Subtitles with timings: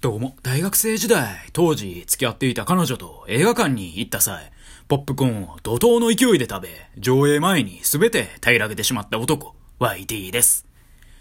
[0.00, 4.52] どうも、大学生時代、当時付き合っていた彼女と映画館に行った際、
[4.86, 10.68] ポップコーンを怒涛の勢いで食べ、上映前に全て平らげてしまった男、YT です。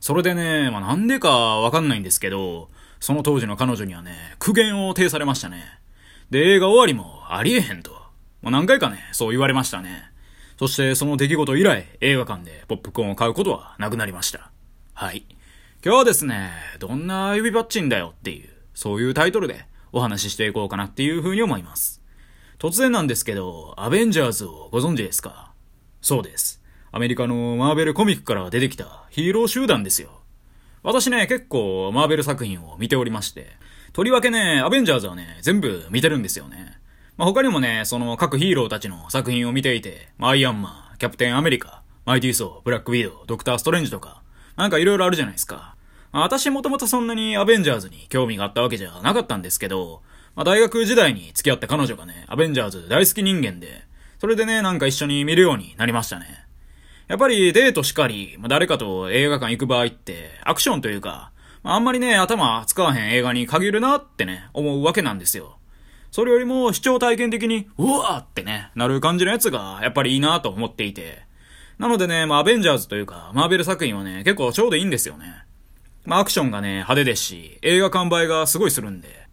[0.00, 2.68] それでね、まあ、なんでかわかんないんですけど、
[3.00, 5.64] その当時の彼女にはね、苦言を呈されましたね。
[6.28, 7.92] で、映画終わりもありえへんと。
[8.42, 10.10] まあ、何回かね、そう言われましたね。
[10.58, 14.50] そしてその出来事以来、映画館でポップコーンを買うことはなくなりました。
[14.92, 15.24] はい。
[15.82, 22.00] 今日はですね、どんな指パッチンだよっていう、そういうタイトルでお話ししていこうかなっていう風に思います。
[22.60, 25.50] 突然なんですけど、アベンジャーズをご存知ですか？
[26.00, 26.62] そうです。
[26.92, 30.10] アメリカのマーベルコミックから出てきたヒーロー集団ですよ。
[30.84, 33.48] 私ね、結構マーベル作品を見ておりまして、
[33.92, 36.78] とりわけね、アベンジャーズはね、全部見てるんですよね。
[37.16, 44.22] まあ、他にもね、その各ヒーローたちの作品を見ていて、アイアンマン、キャプテンアメリカ、マイティーソー、ブラックウィドウ、ドクターストレンジとか、
[44.54, 45.74] なんか色々あるじゃないですか。
[46.12, 50.02] 私もともとそんなにアベンジャーズに興味があったわけじゃなかったんですけど、
[50.34, 53.82] まあ、大学時代に付き合った彼女がね、アベンジャーズ大好き人間で、
[54.18, 56.26] それでね、なんか一緒に見るようになりましたね。
[57.08, 65.58] やっぱりデートしかり、まあ、誰かと映画館行く場合って、アクションというか、まあ、あんまりね、頭使わへん映画に限るなってね、思うわけなんですよ。
[66.10, 71.22] それよりも視聴体験的に、うわーってね、なる感じのやつが、やっぱりいいなと思っていて。
[71.78, 75.47] なのでね、まあ、アベンジャーズというか、マーベル作品はね、結構ちょうどいいんですよね。
[76.08, 79.28] まあアクションがね、派手ですし、映画完売がすごいするんで。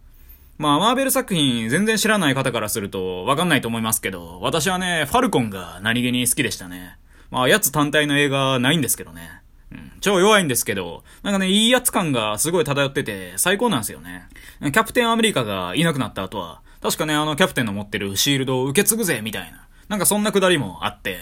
[0.57, 6.97] まあマーベル作品全然知らない方からするとわかんないと思いますけど、私はね、ファルコンが何気に好きでしたね。
[7.31, 9.41] まあやつ単体の映画ないんですけどね。
[9.71, 14.27] うん、超弱いんですけど、なんかね、いいやつ感がすごい漂ってて最高なんですよね。
[14.59, 19.65] キャプテンアメリカがいなくなった後は、確かね、あのキャプテンの持ってるシールドを受け継ぐぜ、みたいな。
[19.87, 21.19] なんかそんなくだりもあって、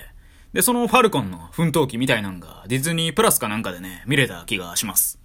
[0.53, 5.22] で、そのファルコンの奮闘記みたいなんがディズニープラスかなんかでね、見れた気がします。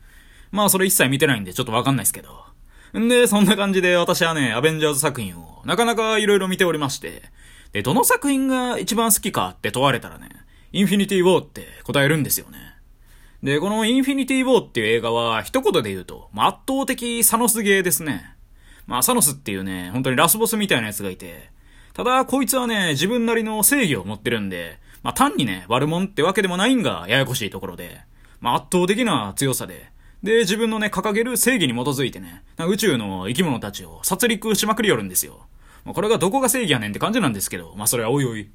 [0.51, 2.45] まあそれ一切見てないんでちょっとわかんないですけど。
[2.99, 7.23] んで、そんな感じで私はね、アベンジャーズ作品をなかなか色々見ておりまして、
[7.73, 10.29] で、どの作品が一番好きかって問われたらね、
[10.73, 12.59] インフィニティ・ウォーって答えるんですよね。
[13.43, 18.35] で、このインフィニティ・ウォーっていう映画は一言で言うと、まあ、圧倒的サノスゲーですね。
[18.87, 21.51] まあ、サノスっていうね、本当にラスボスみたいなやつがいて、
[21.93, 28.01] ただ、こいつはね、自分なりの正義を持ってるんで、まあ、単にね、悪者ってわけでもないんがややこしいところで、
[28.41, 29.91] まあ、圧倒的な強さで、
[30.23, 35.47] で、自分のね、掲げる正義に基づいてね、宇宙の生き物たちを殺戮しまくりよるんですよ。
[35.85, 38.51] まあ、これがどこが正義やねんって感じなんですけど、まあそれはおいおい。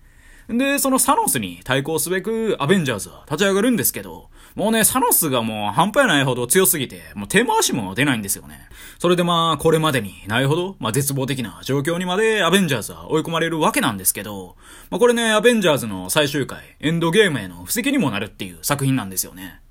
[0.50, 8.68] で、そのサノスに対抗すべくアベンジャーズは立ち上がるんですけど、もうね、サノスがもう半端やないほど強すぎて、もう手回しも出ないんですよね。
[9.00, 14.57] それでまあ、これまでにないほど、まあ絶望的な状況にまでアベンジャーズは追い込まれるわけなんですけど、
[14.90, 19.62] まあこれね、アベンジャーズの最終回、エンドゲームへの布石にもなるっていう作品なんですよね。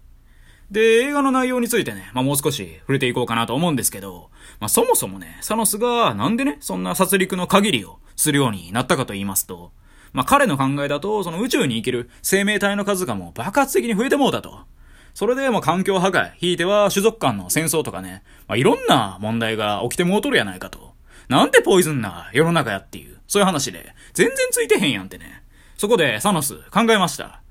[0.73, 9.71] で、映画の内容についてね、まあ、もう少し触れていこうかなと思うんですけど、まあ、そもそもね、サノスがなんでね、そんな殺戮の限りをするようになったかと言いますと、
[10.15, 14.61] まあ、彼の考えだと、その宇宙に生きる生命体の数がもう爆発的に増えてもうたと。
[15.13, 20.95] それでも環境破壊、ひいては種族間の戦争とかね、まあ、いろんな問題が起きてもうとるやないかと。
[21.29, 25.43] なんてポイズンな世の中やっていう、そういう話で、全然ついてへんやんってね。
[25.77, 27.42] そこでサノス考えました。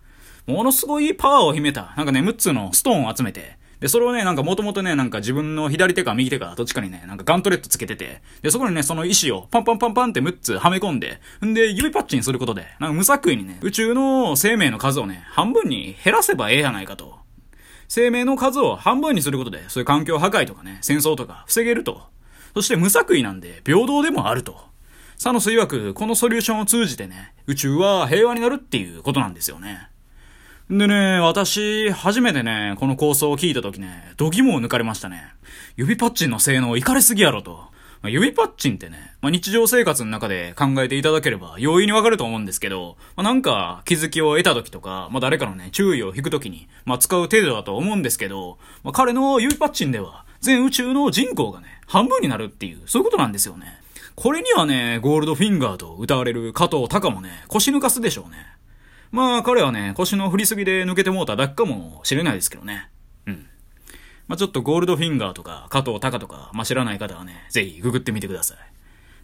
[0.51, 17.18] ものすごいパワーを秘めた、なんかね、6つのストーンを集めて、で、それをね、なんかもともとね、なんか自分の左手か右手かどっちかにね、なんかガントレットつけてて、で、そこにね、その石をパンパンパンパンって6つはめ込んで、んで、指パッチンすることで、なんか無作為にね、宇宙の生命の数をね、半分に減らせばええやないかと。
[17.88, 22.03] 生命の数を半分にすることで、そういう環境破壊とかね、戦争とか防げると。
[22.53, 24.59] そして無作為なんで、平等でもあると。
[25.18, 29.91] サノス曰く、このソリューションを通じてね、宇宙は平和になるっていうことなんですよね。
[30.72, 35.22] でね、私、初めてね、この構想を聞いた時ね、度肝を抜かれましたね。
[35.76, 37.58] 指パッチンの性能いかれすぎやろと。
[38.02, 53.81] まあ、指パッチンってね、まあ、日常生活の中で考えていただければ容易にわかると思うんですけど、まあ、なんか気づきを得た時とか、まあ、誰かのね、注意を引く時に、まあ、使う程度だと思うんですけど、まあ、彼の指パッチンでは、全宇宙の人口がね、半分になるっていう、そういうことなんですよね。
[54.16, 58.38] これにはね、ゴールドフィンガーと歌われる加藤隆もね、腰抜かすでしょうね。
[59.12, 62.90] まあ彼はね、腰の振りすぎで抜けてもうただけかもしれないですけどね。
[63.25, 63.48] うん。
[64.28, 68.58] まあちょっとゴールドフィンガーとか加藤隆とか、まあ知らない方はね、ぜひググってみてください。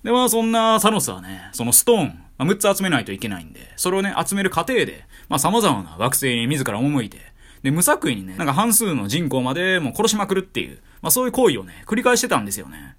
[0.03, 7.19] で、まあそんなサノスはね、そのストーン、まあ、6つ集めないといけないんで、それをね、集める過程で、まあ様々な惑星に自ら赴いて、
[7.63, 12.96] で、無作為にね、なんか半数の人口までもう殺しまくるっていう、まあそういう行為をね、繰り返してたんですよね。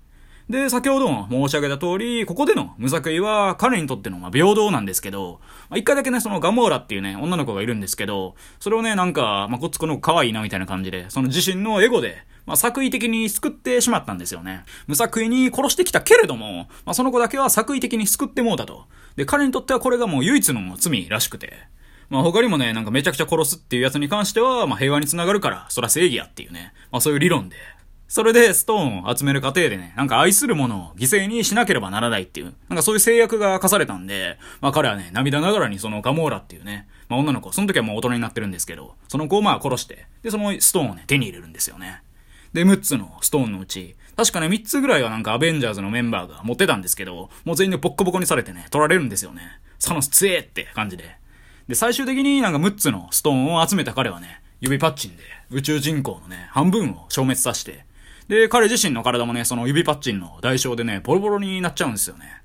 [0.48, 14.64] で、先ほども申し上げた通り、ここでの無作為は彼にとってのま平等なんですけど、まあ、一回だけね、そのガモーラっていうね、女の子がいるんですけど、それをね、なんか、まあ、こっちこの子可愛いなみたいな感じで、その自身のエゴで、まあ、作為的に救ってしまったんですよね。
[14.86, 18.86] 無作為に殺してきたけれども、まあ、その子だけは作為的に救ってもうたと。
[19.16, 21.52] で、彼にとってはこれがもう唯一の罪らしくて。
[22.08, 26.72] まあ他にもね、なんかめちゃくちゃ殺すっていうやつに関しては、まあ平和につながるから、そら正義やっていうね。
[26.90, 27.56] まあそういう理論で、
[28.08, 42.02] それでストーンを集める過程でね、なんか愛するものを犠牲にしなければならないっていう、なんかそういう制約が課されたんで、まあ彼はね、涙ながらにそのガモーラっていうね、まあ女の子、その時はもう大人になってるんですけど、その子をまあ殺して、で、そのストーンをね、手に入れるんですよね。
[42.54, 49.42] で、6つのストーンのうち、確かね、3つぐらいはなんかアベンジャーズのメンバーが持ってたんですけど、もう全員でボッコボコにされてね、取られるんですよね。
[49.78, 51.16] サノス強えって感じで。
[51.68, 57.84] で、最終的になんか6つのストーンを集めた彼はね、指パッチンで宇宙人口のね、半分を消滅させて、
[58.28, 62.42] で、彼自身の体もね、その指パッチンの代償でね、ボロボロになっちゃうんですよね。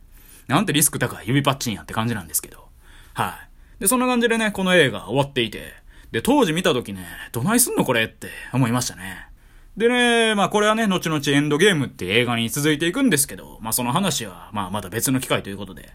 [0.47, 2.69] なんてリスク高い指パッチンやって感じなんですけど。
[3.13, 3.37] は
[3.79, 3.81] い。
[3.81, 5.73] で、そんな感じでね、この映画終わっていて、
[6.11, 9.27] で、当時見た時ね、どないすんのこれって思いましたね。
[9.75, 15.91] でね、まあこれはね、後々エンドゲームって映画に続いていくんですけど、まあその話は、まあまた別の機会ということで。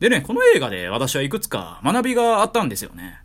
[0.00, 3.22] でね、この映画で私はいくつか学びがあったんですよね。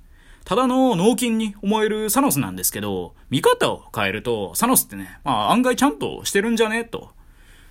[0.47, 7.09] ただの脳筋に思えるサノスなんですけど、見方を変えると、サノスってね、まあ案外ちゃんとしてるんじゃねと。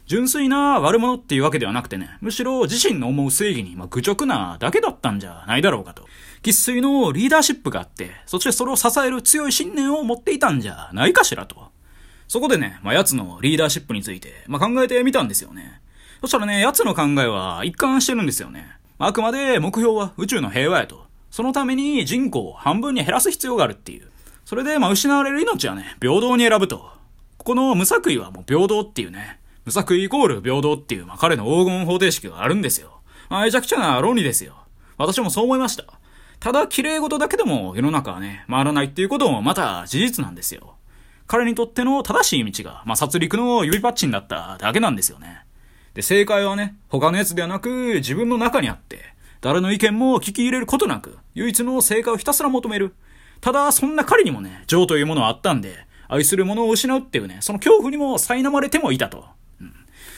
[0.04, 6.04] 純粋な悪者っていうわけではなくてね、むしろ自身の思う正義に、まあ、愚直なだけだったんじゃないだろうかと。
[6.42, 11.56] 喫水のリーダーシップがあって、そしてそれを支える強い信念を持っていたんじゃないかしらと。
[12.28, 15.80] そこでね、まあ、奴のリーダーシップについて、まあ、考えてみたんですよね。
[16.20, 18.68] そしたらね、奴の考えは一貫してるんですよね。
[18.98, 21.05] あくまで目標は宇宙の平和やと。
[21.30, 24.10] そのために人口を半分に減らす必要があるっていう。
[24.44, 26.90] それで、まあ、失われる命はね、平等に選ぶと。
[27.36, 29.40] ここの無作為はもう平等っていうね。
[29.64, 33.00] 無作為イコール平等っていう、まあ、彼の黄金方程式があるんですよ。
[33.28, 34.54] まあ、めちゃくちゃな論理ですよ。
[34.98, 35.84] 私もそう思いました。
[36.38, 40.74] ただ、綺麗事だけでも世の中はね、回らないっていうこともまた事実なんですよ。
[41.26, 45.44] 彼にとっての正しい道が、まあ、殺戮の指パッチンだっただけなんですよね。
[45.94, 52.94] で、正解はね、他のやつではなく、自分の中にあって、誰の意見も聞き入れることなく、唯一の正解をひたすら求める。
[53.40, 59.24] ただ、そんな彼にもね、情というものはあったんで、愛する者を失うっていうね、その恐怖にも苛まれてもいたと。
[59.60, 59.72] うん。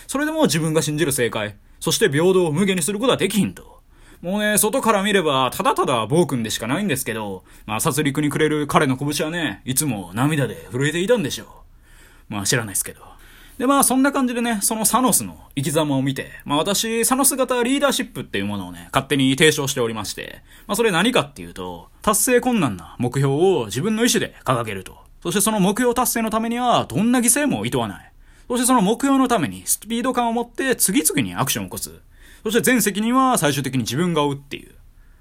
[0.07, 3.79] それでも自分が信じる正解、そして平等を無限にすることはできひんと。
[4.21, 11.45] もうね、外から見れば、ただただ暴君でしかないんですけど、まあ、殺戮にくれる彼の拳はね、いつも涙で震えていたんでしょ
[12.29, 12.35] う。
[12.35, 13.18] まあ、知らないですけど。
[13.59, 24.97] で、まあ、そんな感じでね、そのサノスの生き様を見て、まあ私、サノス型リーダーシップっていうものをね、勝手に提唱しておりまして、まあそれ何かっていうと、達成困難な目標を自分の意思で掲げると。
[25.25, 28.13] そしてその目標達成のためには、どんな犠牲も厭わない。
[28.47, 31.91] そしてその目標のためにスピード感を持って次々にアクションを起こす。
[32.45, 34.75] そして全責任は最終的に自分が負うっていう。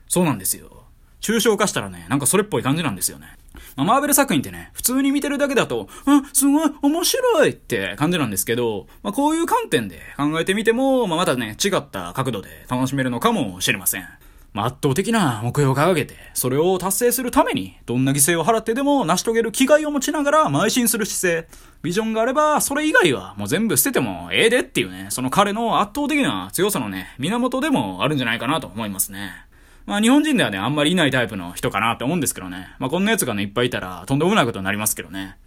[0.07, 0.83] そうなんですよ。
[1.21, 3.27] 抽象化したらね、なんかそれっぽい感じなんですよね。
[3.75, 14.07] まあ、マーベル作品ってね、普通に見てるだけだと、あ、すごい、面白いって感じなんですけど、まあ、こういう観点で考えてみても、まあ、またね、違った角度で楽しめるのかもしれません。
[14.53, 21.47] まあ、圧倒的な目標を掲げて、それを達成するために、どんな犠牲を払ってでも成し遂げる気概を持ちながら邁進する姿勢。
[21.83, 29.46] ビジョンがあれば、それ以外はもう全部捨ててもええでっていうね、その彼の圧倒的な強さのね、源でもあるんじゃないかなと思いますね。
[29.87, 32.67] まあ日本人ではね、あんまりいないタイプの人かなって思うんですけどね。
[32.77, 35.37] まあこんな奴がね、いっぱいいたらとんでもないことになりますけどね。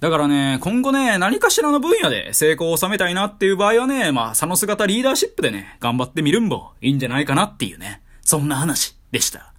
[0.00, 9.52] だからね、今後ね、何かしらの分野で成功を収めたいなっていう場合はね、まあ、その姿リーダーシップでね、頑張ってみるんもいいんじゃないかなっていうね、そんな話でした。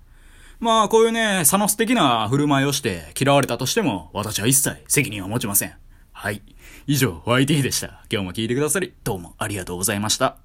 [0.59, 5.73] まあ、こういうね、サノス的な振る舞いをして嫌われたとしても、私は一切責任を持ちません。
[6.11, 6.41] はい。
[6.87, 8.03] 以上、YT でした。
[8.11, 10.41] 今日も聞いてくださり、どうもありがとうございました。